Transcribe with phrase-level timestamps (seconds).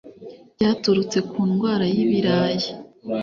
[0.55, 2.69] ryaturutse ku ndwara y’ibirayi